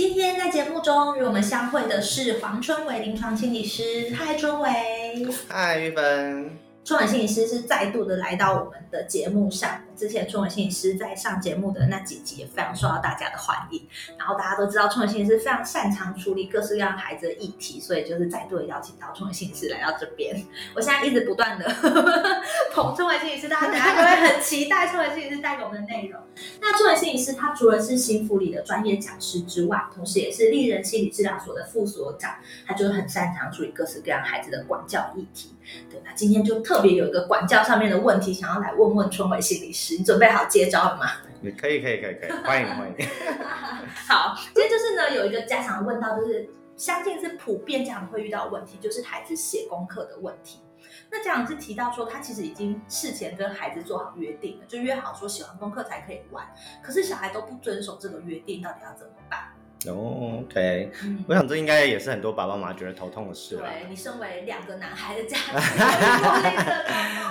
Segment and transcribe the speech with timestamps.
[0.00, 4.10] 今天在节目中与我们相会的是黄春伟临床心理师。
[4.16, 4.70] 嗨，春伟。
[5.46, 6.56] 嗨，玉芬。
[6.82, 9.82] 春伟心理师是再度的来到我们的节目上。
[10.00, 13.86] 之前春伟心理师在上节目的那几集也非常受到大家的欢迎。
[14.16, 20.42] 然后大家都知道春伟心理师非常擅长处理各式各样孩子的议题，所以就是再度邀请到春伟心理师来到这边。
[20.74, 21.68] 我现在一直不断的
[22.72, 26.18] 捧春伟心理师，大家等下都会很期待春伟心理师带给我们的内容。
[26.62, 35.50] 那春伟心理师他除了是新福里的专业讲师之外，同时也是丽人心理治疗所的副所长，他就是很擅长处理各式各样孩子的管教议题。
[35.90, 41.06] 对，那今天就特别有一个管教上面的问题，想要来问问春伟心理师，你准备好接招了吗？
[41.40, 43.06] 你可以，可以，可以，可以，欢迎，欢迎。
[44.08, 50.60] 好，今天就是呢，有一个家长问到，就是相信是普遍家长会遇到的问题，就是孩子写功课的问题。
[51.10, 56.46] 那家长是提到说，他其实已经事前跟孩子做好约定了，就约好说写完功课才可以玩，
[56.82, 59.52] 可是小孩都不遵守这个约定，到底要怎么办？
[59.86, 60.92] 哦，OK，
[61.26, 65.56] 我想这应该也是很多爸爸妈妈觉得头痛的事对你身为两个男孩的家长，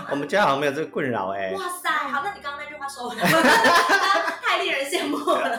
[0.09, 1.51] 我们家好像没有这个困扰哎。
[1.51, 3.17] 哇塞，好，那你刚刚那句话说完，
[4.41, 5.57] 太令人羡慕了。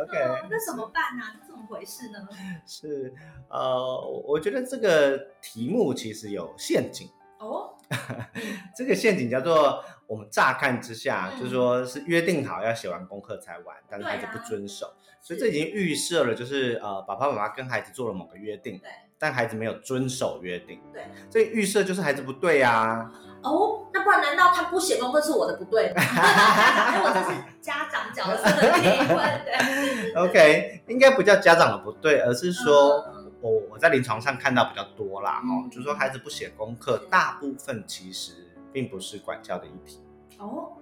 [0.00, 1.24] OK，那怎么办呢？
[1.44, 2.18] 怎么回事呢？
[2.64, 3.12] 是
[3.48, 7.10] 呃，我觉得这个题目其实有陷阱
[7.40, 7.74] 哦。
[8.76, 18.88] 这个陷阱叫做我们乍看之下，就是说是约定好要写完功课才玩，但是孩子不遵守，所以这已经预设了，就是呃，爸爸妈妈跟孩子做了某个约定，对，
[19.18, 23.12] 但孩子没有遵守约定，对，这预设就是孩子不对啊。
[23.42, 26.02] 哦，那不然难道他不写功课是我的不对吗？
[26.02, 30.12] 因 为我这是家长角色的提问，对。
[30.16, 33.04] OK，应该不叫家长的不对，而是说。
[33.40, 38.32] 我我在临床上看到比较多啦，哦，就是说孩子不写功课，大部分其实
[38.72, 40.00] 并不是管教的议题。
[40.38, 40.72] 哦，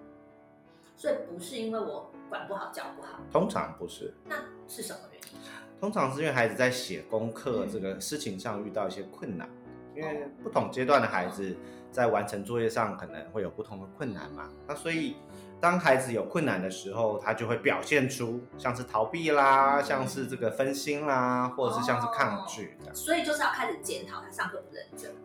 [0.96, 4.14] 所以不是因为我管不好教不好，通常不是。
[4.24, 4.36] 那
[4.68, 5.38] 是什么原因？
[5.80, 9.48] 通常是因为孩子在写功课这个事情上遇到一些困难，
[9.94, 11.56] 因为不同阶段的孩子
[11.90, 15.16] 在完成作业上可能会有不同的困难嘛，那所以。
[15.58, 22.92] 当孩子有困难的时候，他就会表现出像是逃避啦，像是这个分心啦，或者是像是抗拒的。
[22.94, 25.10] 所以就是要开始检讨他上课不认真。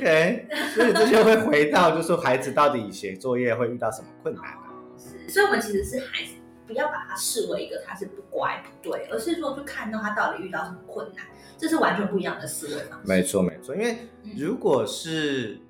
[0.00, 4.60] OK，所以这就会回到，就是说孩子到底写作业会遇到什么困难呢？
[4.96, 6.32] 是，所以我们其实是孩子，
[6.66, 11.24] 不要把他视为一个他是不乖不对，而是说就看到他到底遇到什么困难，
[11.58, 13.06] 这是完全不一样的思维方式。
[13.06, 13.98] 没错没错，因为
[14.36, 15.60] 如果是。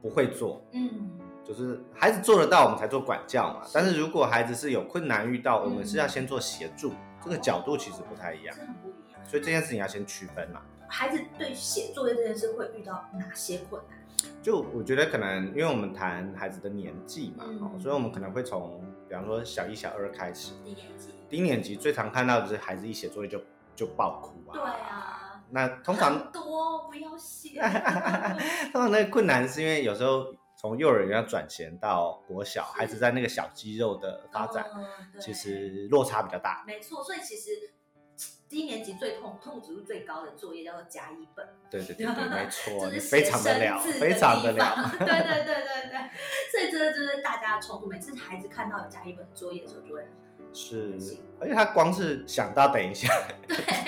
[0.00, 1.10] 不会做，嗯，
[1.44, 3.66] 就是孩子做得到，我们才做管教嘛。
[3.74, 9.20] 但是如果孩子是有困难遇到，我们是要先做协助，这个角度其实不太一样，很不一样。
[9.26, 10.60] 所以这件事情要先区分嘛。
[10.88, 13.98] 孩子对写作业这件事会遇到哪些困难？
[14.42, 17.44] 就我觉得可能，因为我们谈孩子的年纪嘛，
[17.80, 20.52] 所以我们可能会从，比方说小一、小二开始。
[20.64, 21.14] 低年级。
[21.28, 23.40] 低年级最常看到的是孩子一写作业就
[23.76, 24.52] 就爆哭啊。
[24.54, 25.44] 对啊。
[25.50, 27.60] 那通常多不要写。
[28.72, 34.66] 通常那个困难是因为有时候从幼儿园要转衔到国小，孩子在那个小肌肉的发展，
[35.20, 36.64] 其实落差比较大。
[36.66, 37.50] 没错，所以其实
[38.48, 41.46] 低年级最痛、痛指数最高的作业叫做甲乙本。
[41.70, 44.90] 对对对对，没错， 你非常的了，非常的了。
[44.98, 46.10] 对对对对对，
[46.50, 47.86] 所以这个就是大家的冲突。
[47.86, 50.06] 每次孩子看到有甲乙本作业的时候，就会。
[50.50, 50.98] 是，
[51.38, 53.06] 而且他光是想到等一下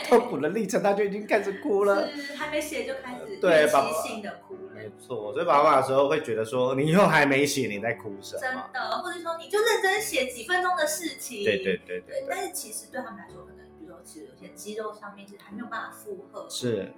[0.05, 2.07] 痛苦的历程，他就已经开始哭了。
[2.15, 4.61] 是，还没写就开始对，即性的哭了。
[4.75, 8.41] 没错，所以爸爸的时候会觉得说，你以后还没写，你在哭什么？
[8.43, 11.43] 真的，或者说你就认真写几分钟的事情。
[11.45, 12.27] 对对对对。
[12.29, 13.60] 但是其实对他们来说，可能
[14.05, 16.47] 其实有些肌肉上面其实还没有办法负荷。
[16.49, 16.93] 是。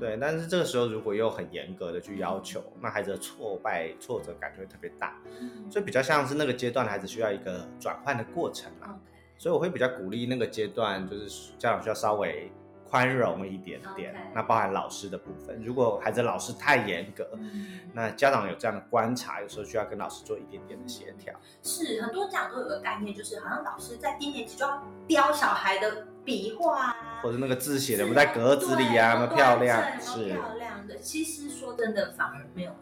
[0.00, 5.18] 对，但是这个时候如果又很严格的去要求，那孩子的挫败、挫折感就会特别大，
[5.70, 8.98] 所以比较像是那个阶段，孩子需要一个转换的过程嘛。
[9.36, 12.50] 所以我会比较鼓励那个阶段，就是家长需要稍微
[12.88, 21.34] 宽容一点点那包含老师的部分，如果孩子老师太严格，嗯，那家长有这样的观察，有时候需要跟老师做一点点的协调。
[21.62, 29.82] 是很多家长都有个概念，就是好像老师在低年级就要雕小孩的笔画啊，或者那个字写的有没有在格子里啊，那么漂亮？
[29.98, 30.98] 是，漂亮的。
[30.98, 32.72] 其实说真的，反而没有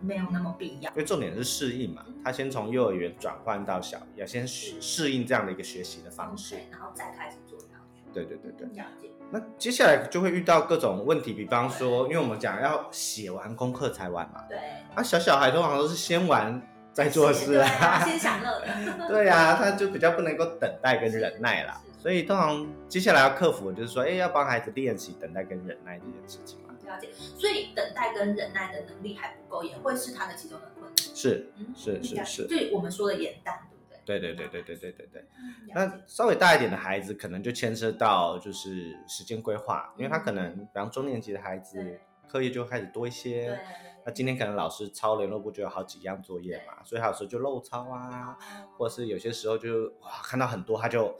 [0.00, 0.96] 没有那么必要因。
[0.96, 6.54] 为重点是适应嘛，他先从幼儿园转换到小一，要先适适应这样的一个学习的方式。
[6.70, 8.10] 然后再开始做要求。
[8.14, 8.66] 对对对对。
[8.68, 9.10] 了解。
[9.28, 14.56] 那接下来就会遇到各种问题，比方说，因为我们讲要写完功课才玩嘛，对，
[14.94, 16.62] 啊，小小孩通常都是先玩
[16.92, 18.62] 再做事啊，啊，先享乐。
[19.10, 26.72] 对呀、他就比较不能够等待跟忍耐啦是是，所以通常接下来要克服的就是说，哎，要帮孩子练习等待跟忍耐这件事情嘛。
[26.86, 30.96] 了解，所以等待跟忍耐的能力还不够，也会是他的其中的困难。
[30.96, 34.20] 是嗯是是是对我们说的眼淡，对不对？
[34.20, 35.24] 对对对对对对
[35.74, 43.46] 那解稍微大一点的孩子，可能就牵涉到就是时间规划，因为他可能，比方中年级的孩子对，课业就会开始多一些。
[43.46, 43.58] 对。
[44.04, 48.38] 那今天可能老师抄联络簿就有好几样作业嘛，所以他有时候就漏抄啊，
[48.78, 51.12] 或者是有些时候就哇看到很多他就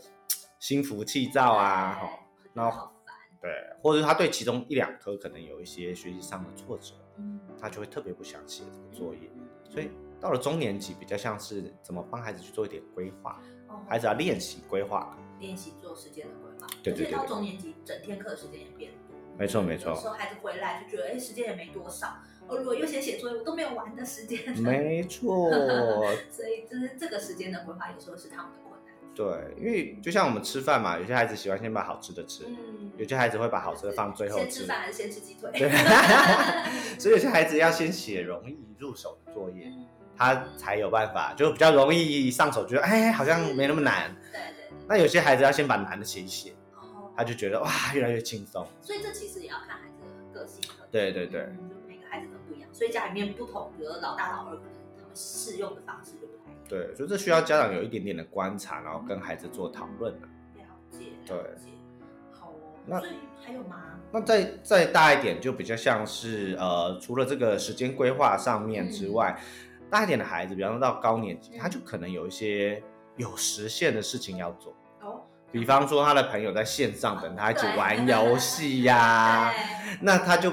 [0.59, 2.09] 心浮气躁啊，吼，
[2.43, 3.15] 对然后好烦。
[3.41, 3.51] 对，
[3.83, 9.31] 或者他对其中一两科可能有一些学习上的挫折，嗯，他就会特别不想写这个作业。
[9.69, 15.17] 所以到了中年级，比较像是怎么帮孩子去做一点规划，哦孩子要练习规划。
[15.39, 19.17] 练习做时间的规划，对对对而且到中年级，整天课的时间也变多。
[19.37, 22.17] 没错没错有时候孩子回来就觉得，哎，时间也没多少。
[22.49, 24.51] 我如果又写写作业，我都没有玩的时间。
[24.61, 25.51] 没错，
[26.33, 28.59] 所以就是这个时间的规划，有时候是他们的。
[29.17, 29.25] 对，
[29.59, 34.67] 因为就像我们吃饭嘛，有些孩子喜欢先把好吃的吃，嗯有些孩子会把好吃的放最后吃先吃。
[34.67, 35.51] 饭还是先吃鸡腿？
[35.55, 35.71] 对，
[37.01, 39.87] 所以有些孩子要先写容易入手的作业，嗯
[40.19, 44.15] 他才有办法，就比较容易上手，觉得哎好像没那么难。
[44.31, 44.79] 对对对。
[44.87, 48.67] 那有些孩子要先把难的写一写，哦他就觉得哇越来越轻松。
[48.83, 50.61] 所以这其实也要看孩子的个性
[50.91, 51.49] 对对对
[51.89, 56.36] 每个孩子都不一样，所以家里面不同，比如老大老二，可能他们适用的方式就不。
[56.69, 60.27] 对，所以这需要家长有一点点的观察，然后跟孩子做讨论啊
[60.57, 61.37] 了解，对。
[62.33, 63.01] 好哦，那
[63.45, 63.83] 还有吗？
[64.13, 69.39] 那再再大一点，就比较像是呃，除了这个时间规划上面之外，
[69.91, 72.83] 大一点的孩子，比方说到高年级，嗯他就可能有一些
[73.17, 74.73] 有实现的事情要做。
[75.03, 75.21] 哦，
[75.53, 80.53] 比方说，他的朋友在线上等他一起玩游戏呀、对，那他就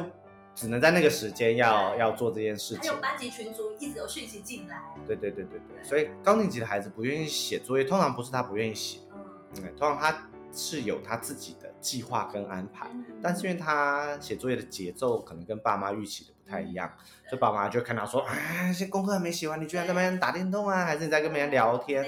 [0.55, 3.01] 只能在那个时间要要做这件事情还有。
[3.01, 9.25] 班级群组一直有讯息进来，对对对对对，所以高年级的孩子不愿意写作业，通常不是他不愿意写，嗯，
[9.63, 16.91] 嗯，通常他是有他自己的计划跟安排，嗯但是因为他写作业的节奏可能跟爸妈预期的不太一样，
[17.27, 18.35] 所以爸妈就看到说，啊，
[18.77, 22.05] 这功课还没写完，你居然在那边打电动啊，还是你在跟别人聊天，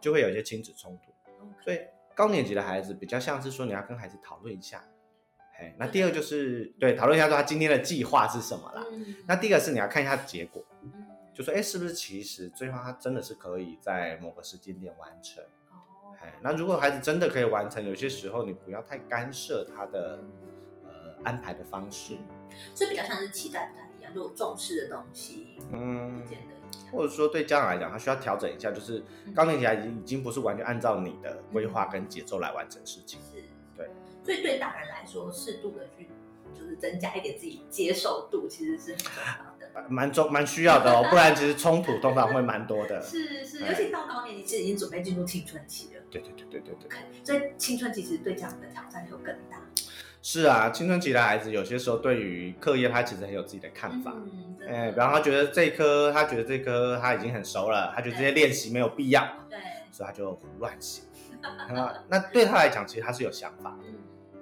[0.00, 1.12] 就会有一些亲子冲突。
[1.62, 1.78] 所以
[2.14, 4.82] 高年级的孩子比较像是说你要跟孩子讨论一下，
[5.58, 8.84] 嘿，那第二就是对讨论一下说他今天的计划是什么啦。
[8.92, 10.92] 嗯那第一个是你要看一下结果，嗯
[11.32, 15.42] 就说哎是不是其实最后他真的是可以在某个时间点完成。
[16.42, 20.18] 那如果孩子真的可以完成，有些时候你不要太干涉他的
[20.84, 20.90] 呃
[21.22, 22.16] 安排的方式，
[22.74, 26.92] 所以比较像是期待不太一样，就我重视的东西嗯不，见得一样。
[26.92, 29.04] 或者说对家长来讲，他需要调整一下，就是
[29.36, 33.20] 高年级孩子已经不是完全按照你的规划跟节奏来完成事情。
[34.26, 36.08] 所以对大人来说，适度的去
[36.52, 39.86] 就是增加一点自己接受度，其实是很重要的。
[39.88, 43.00] 蛮重蛮需要的哦，不然其实冲突通常会蛮多的。
[43.00, 46.02] 是是，哎尤其到高年级，其实已经准备进入青春期了。
[46.10, 49.60] 对对对对对对，OK，所以青春期其实对家长的挑战就更大。
[50.22, 54.12] 是啊，青春期的孩子有些时候对于课业他其实很有自己的看法。
[54.16, 59.58] 嗯，哎，比方他觉得这一科，他觉得这科他已经很熟了，他觉得这些练习没有必要，对，
[59.92, 61.02] 所以他就胡乱写。
[61.42, 63.94] 啊，那对他来讲，其实他是有想法的，嗯，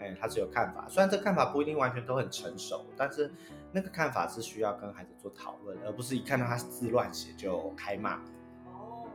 [0.04, 0.87] 哎，他是有看法。
[0.88, 3.32] 虽然这看法不一定完全都很成熟，但是
[3.73, 8.16] 那个看法是需要跟孩子做讨论，而不是一看到他字乱写就开骂，
[8.66, 9.08] 哦，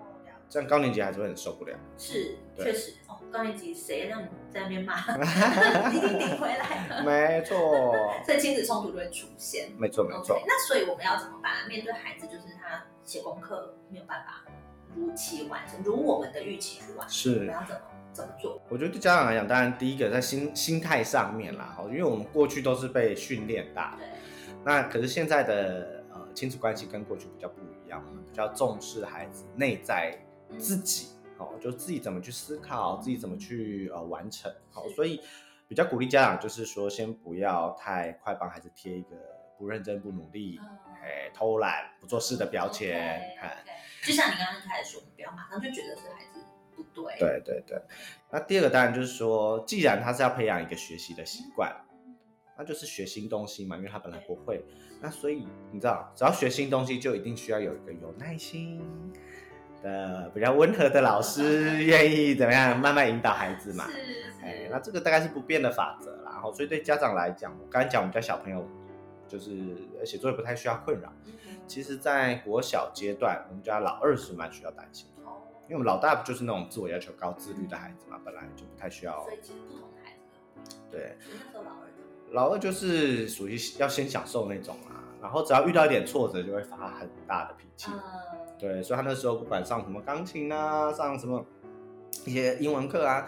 [0.49, 1.77] 这样高年级孩子会很受不了。
[1.97, 4.95] 是，确实哦，高年级谁让你在那边骂，
[5.93, 7.93] 一定顶回来了，没错，
[8.25, 9.71] 所以亲子冲突就会出现。
[9.77, 10.41] 没错，没错。
[10.47, 11.67] 那所以我们要怎么办？
[11.67, 14.43] 面对孩子，就是他写功课没有办法
[14.95, 17.81] 如期完成，如我们的预期去完成，我们，要怎么
[18.19, 18.61] 怎么做？
[18.67, 24.09] 我觉得对家长来讲，当然第一个在心心态上面啦，哦，因为我们过去都是被训练大的，对，
[24.65, 30.17] 那可是现在的呃亲子关系跟过去比较不一样，我们比较重视孩子内在
[30.57, 31.07] 自己，
[31.37, 34.95] 哦，就自己怎么去思考，自己怎么去呃完成，好、是。
[34.95, 35.21] 所以
[35.69, 39.15] 比较鼓励家长就是说，先不要太快帮孩子贴一个
[39.57, 40.59] 不认真、不努力、
[41.33, 43.71] 偷懒、不做事的标签，哎 OK，OK。
[44.03, 46.39] 就像你刚刚开始说，你不要马上就觉得是孩子
[46.79, 47.13] 不对。
[47.19, 47.81] 对对对。
[48.31, 51.75] 那第二个当然就是说，既然他是要培养一个学习的习惯，
[52.57, 54.63] 那就是学新东西嘛，因为他本来不会。
[55.01, 58.81] 那所以你知道，只要学新东西，就一定需要有一个有耐心
[59.83, 63.85] 的、比较温和的老师，愿意怎么样慢慢引导孩子嘛。
[63.89, 66.31] 是哎，那这个大概是不变的法则啦。
[66.31, 68.65] 然后，所以对家长来讲，我刚才讲我们家小朋友
[69.27, 69.51] 就是
[69.99, 71.11] 呃写作业不太需要困扰。
[71.25, 71.33] 嗯
[71.69, 75.05] 其实，在国小阶段，我们家老二是蛮需要担心
[75.69, 79.31] 因为我们老大不就是那种自我要求高、自律的孩子嘛，本来就不太需要所。
[79.31, 80.13] 以其实不同的孩
[80.63, 80.77] 子。
[80.89, 81.93] 对，所以那时候老二的
[82.31, 87.91] 老二就是属于要先享受那种啊，然后只要遇到一点挫折，就会发很大的脾气。
[87.93, 88.01] 嗯，
[88.57, 91.45] 对，所以他那时候不管上什么钢琴啊，上什么
[92.25, 93.27] 一些英文课啊，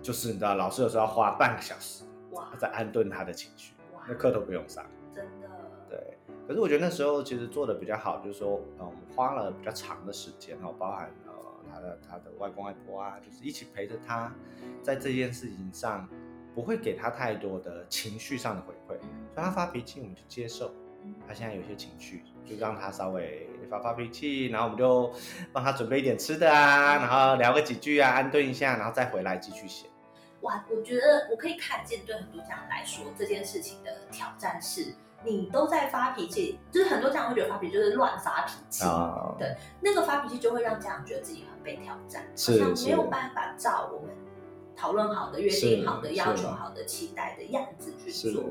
[0.00, 4.84] 就是你知道，老师有时候要花半个小时哇在安顿他的情绪，哇那课都不用上。
[5.14, 5.48] 真的，
[5.90, 6.16] 对，
[6.48, 11.21] 可是我觉得那时候其实做的比较好，就是说，嗯，我们花了比较长的时间哦，包含呃
[11.72, 14.32] 他的他的外公外婆啊，就是一起陪着他，
[14.82, 16.08] 在这件事情上
[16.54, 20.74] 不会给他太多的情绪上的回馈，所以他发脾气我们就接受，
[21.04, 21.14] 嗯。
[21.26, 25.10] 他现在有些情绪，就让他稍微发发脾气，然后我们就
[25.52, 29.86] 帮他准备一点吃的啊，然后聊个几句啊，安顿一下，然后再回来继续写。
[30.42, 34.92] 哇，我觉得我可以看见，对很多家长来说，这件事情的挑战是，
[35.24, 44.14] 你都在发脾气，就是很多家长会觉得发脾气就是乱发脾气，啊对那个发脾气就会让家长觉得自己很被挑战，是好像没有是办法照我们
[44.76, 48.44] 讨论好的、约定好的、要求好的、期待的样子去做。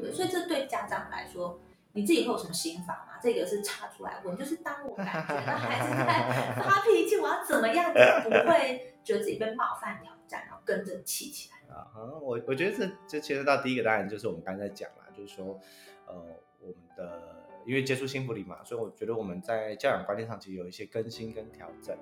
[0.00, 1.58] 对，所以这对家长来说，
[1.92, 3.18] 你自己会有什么心法吗？
[3.22, 11.74] 这个是插出来问，就是当我感觉到孩子在发脾气，我要怎么样才不会觉得自己被冒犯、挑战，然后跟着气起来？
[11.74, 11.88] 啊，
[12.20, 15.58] 我我觉得这这牵涉到第一个，当然就是我们刚才讲了，就是说，
[16.06, 16.14] 呃，
[16.60, 21.96] 我们的因为接触幸福里嘛，所以我觉得我们在教养观念上其实有一些更新跟调整，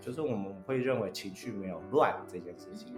[0.00, 2.94] 就是我们会认为情绪没有乱这件事情，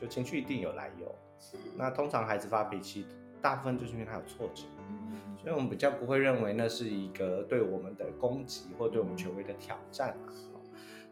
[0.00, 1.14] 就情绪一定有来由。
[1.38, 3.06] 是，那通常孩子发脾气，
[3.40, 10.30] 大部分就是因为他有挫折，嗯所以我们比较不会认为那是一个对我们的攻击或对我们权威的挑战啊。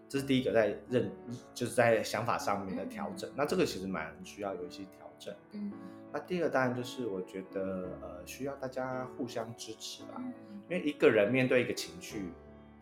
[0.08, 1.10] 这是第一个在认，
[1.52, 3.28] 就是在想法上面的调整。
[3.34, 5.32] 那这个其实蛮需要有一些调整。
[5.52, 5.70] 嗯
[6.12, 10.32] 那第二个当然就是我觉得呃需要大家互相支持啦，嗯
[10.68, 12.32] 因为一个人面对一个情绪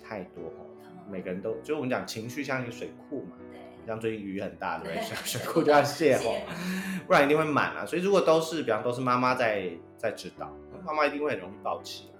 [0.02, 5.04] 太多哦，嗯每个人都就我们讲情绪像一个水库嘛，对，像最近雨很大，对不对？
[5.04, 6.40] 水 水库就要泄洪，
[7.06, 7.84] 不然一定会满啊。
[7.84, 12.16] 所以如果都是，比方都是妈妈在在指导，那妈妈一定会很容易爆气啊。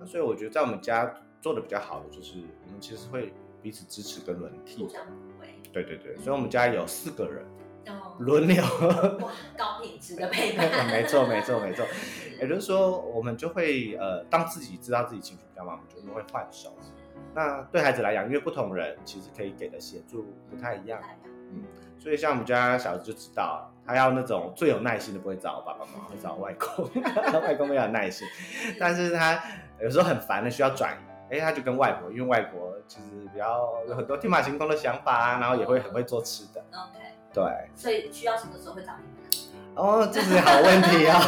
[0.00, 3.30] 那所以我觉得在我们家做的比较好的就是，我们其实会
[3.60, 4.88] 彼此支持跟轮替。
[5.70, 7.65] 对对对，所以我们家有四个人哦，
[8.18, 8.62] 轮流。
[8.62, 10.66] 哇，高品质的陪伴。
[10.86, 11.84] 没错没错没错，
[12.40, 16.76] 也就是说，我们就会呃，当自己知道自己情绪比较慢，我们就会换手。
[17.34, 20.98] 那对孩子来讲，因为不同人其实可以给的协助不太一样，
[21.52, 21.62] 嗯，
[21.98, 26.84] 所以像我们家小孩子就知道，他要那种最有耐心的不会找爸爸妈妈，会找外公，
[27.42, 28.26] 外公比较有耐心，
[28.80, 29.38] 但是他
[29.80, 30.94] 有时候很烦的需要转
[31.30, 36.98] 移，哎，他就跟外婆，因为外婆其实比较有很多天马行空的想法啊，然后也会很会做吃的，OK，
[37.36, 37.44] 对，
[37.76, 39.12] 所以需要什么时候会找你们？
[39.74, 41.20] 哦，这是好问题哦。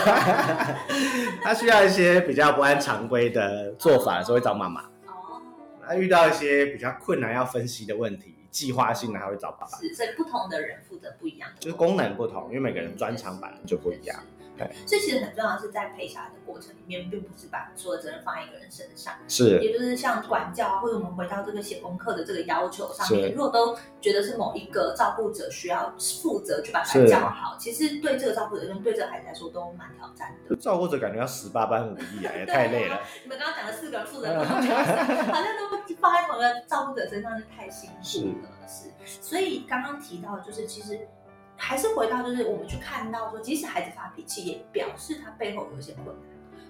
[1.45, 5.43] 他需要一些比较不按常规的做法的时候，会找妈妈；哦，
[5.87, 9.77] 他遇到一些比较困难要分析的问题，计划性的，还会找爸爸。
[9.77, 14.19] 是，所以不同的人负责不一样的，就是功能不同，因为每个人专长本来就不一样。
[14.59, 30.57] 对，所以其实很重要的是在陪小孩的过程里面，并不是把所有责任放在一个人身上，是也就是像管教啊，或者我们回到这个写功课的这个要求上面，如果都觉得是某一个照顾者需要负责去把它是教好，其实对这个照顾者跟对这个孩子来说都蛮挑战的。
[30.57, 33.01] 照顾者感觉要十八般武艺啊，也 太累了。
[33.23, 34.65] 你们刚刚讲的四个人负责 好像
[35.57, 38.69] 都放在同一个照顾者身上，是太辛苦了。
[38.69, 38.91] 是，
[39.23, 41.09] 所以刚刚提到，就是其实
[41.61, 46.17] 还是回到，就是我们去看到说，即使孩子发脾气，也表示他背后有一些困难。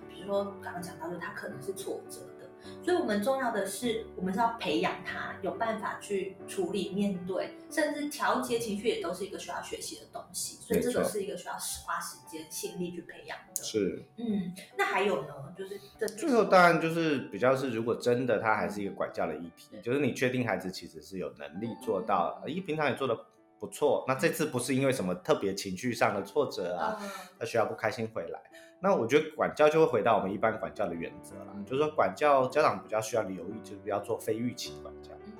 [0.09, 2.51] 比如说刚刚讲到，就他可能是挫折的，
[2.83, 10.57] 所以我们重要的是，我们是要培养他有办法去处理、面对，甚至调节情绪，也都是一个需要学习的东西。
[10.57, 13.63] 所以这个是一个需要花时间、心力去培养的。
[13.63, 23.17] 是，嗯，那还有呢，就是这最后当然就是比较是，如果真的他还是一个管教的议题，就是你确定孩子其实是有能力做到，一，平常也做的
[23.59, 28.41] 不错，那这次不是因为什么特别情绪上的挫折啊，嗯他需要不开心回来。
[28.81, 35.33] 那我觉得管教就会回到我们一般管教的原则啦，嗯就是说管教家长比较需要留意，就是不要做非预期的管教嗯，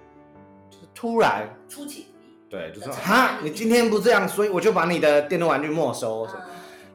[0.69, 2.49] 就是突然出其不意。
[2.51, 6.41] 对，就说哈，你今天不这样，所以我就把你的电动玩具没收，嗯，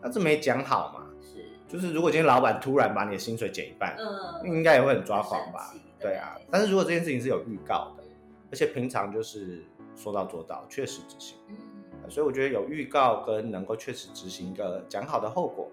[0.01, 1.05] 那这没讲好嘛？
[1.21, 5.73] 是，就是如果今天老板突然把你的薪水减一半，嗯，应该也会很抓狂吧？
[5.99, 8.03] 对啊，但是如果这件事情是有预告的，
[8.51, 9.63] 而且平常就是
[9.95, 11.37] 说到做到，确实执行。
[11.49, 15.69] 嗯，所以我觉得有预告跟能够确实执行一个讲好的后果，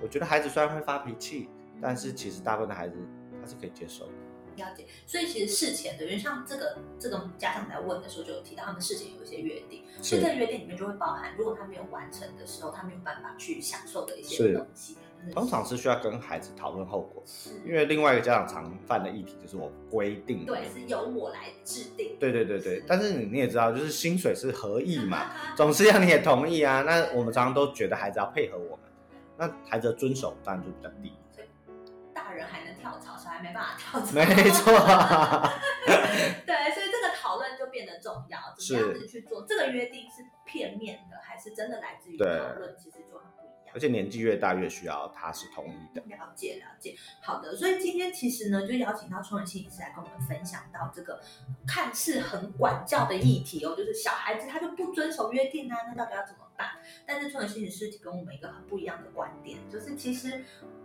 [0.00, 1.48] 我觉得孩子虽然会发脾气，
[1.80, 2.96] 但是其实大部分的孩子
[3.40, 4.12] 他是可以接受的。
[4.54, 14.98] 了解，所以其实事前的，因为像这个这个家长在问的时候就有提到，他们事前有一些约定，所以这个约定里面就会包含，如果他没有完成的时候，他没有办法去享受的一些东西。
[15.30, 22.16] 通常是需要跟孩子讨论后果，是因为另外一个家长常犯的议题就是我规定，对，是由我来制定。
[22.18, 26.82] 对对对对是，但是你你也知道，就是薪水是合意嘛，总是要你也同意啊。
[26.82, 28.86] 那我们常常都觉得孩子要配合我们，
[29.36, 31.12] 那孩子的遵守当然就比较低。
[31.30, 31.46] 所以
[32.12, 34.12] 大人还能跳槽，小孩没办法跳槽。
[34.12, 34.72] 没错，
[36.46, 39.44] 对，所以这个讨论就变得重要，怎么样子去做？
[39.48, 42.76] 这个约定是片面的，还是真的来自于讨对论？
[42.76, 43.31] 其实就很
[43.74, 43.82] 而。
[43.82, 46.00] 且年纪越大越需要他是同意的。
[46.06, 47.56] 了解了解，好的。
[47.56, 51.20] 所以今天其实呢，就邀请到创人心理师来跟我们分享到这个
[51.66, 56.68] 看似很管教的议题哦，就是小孩子他就不遵守约定啊，那到底要怎么办？
[57.04, 60.44] 但是创人心理师提供我们一个很不一样的观点，就是其实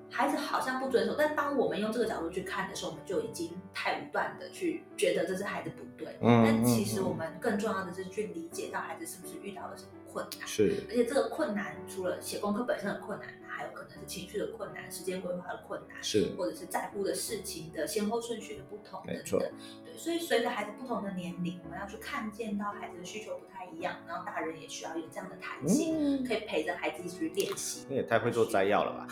[0.10, 6.18] 孩子好像不遵守，但当我们用这个角度去看的时候，我们就已经太武断的去觉得这是孩子不对。
[6.22, 10.48] 嗯但其实我们更重要的是去理解到孩子是不是遇到了什么困难。
[10.48, 19.50] 是，而且这个困难除了写功课本身的困难，还有可能是情绪的困难、时间规划的困难，是或者是在乎的事情的先后顺序的不同等没错等。
[19.86, 27.86] 对，所以随着孩子不同的年龄，我们要去看见到孩子的需求不太一样，然后大人也需要有这样的弹性，嗯，可以陪着孩子一起去练习。
[27.90, 29.08] 你也太会做摘要了吧？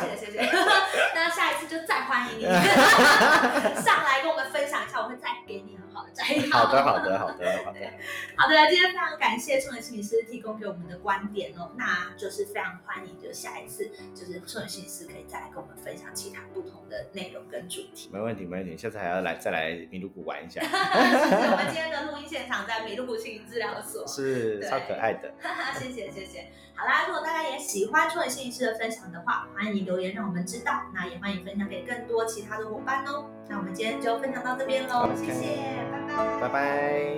[0.00, 0.50] 谢 谢谢谢，
[1.14, 2.44] 那下一次就再欢迎你
[3.82, 5.62] 上来跟我们分享一下，我会再给
[6.50, 6.82] 好的。
[6.82, 7.80] 好的，好的，好的，好的。
[8.36, 18.10] 好的， 今天非常感谢冲人心理师提供给我们的观点哦，那就是非常欢迎，就下一次就是冲人心理师可以再来跟我们分享其他不同的内容跟主题。
[18.12, 18.76] 没问题，没问题。
[18.76, 24.06] 下次还要来再来麋鹿谷玩一下， 是我们今天的录音现场在麋鹿谷心理治疗所。
[24.06, 25.32] 是超可爱的。
[25.40, 26.50] 哈哈，谢谢谢谢。
[26.76, 33.26] 好啦，如果大家也喜欢冲人心理师的分享的话，欢迎留言让我们知道，那也欢迎分享给更多其他的伙伴哦。
[33.48, 35.56] 那我们今天就分享到这边喽谢谢，
[35.92, 37.14] 拜拜，拜拜。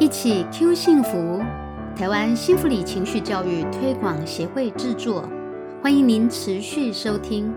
[0.00, 1.42] 一起 Q 幸福，
[1.94, 5.28] 台湾幸福里情绪教育推广协会制作，
[5.82, 7.52] 欢迎您持续收听。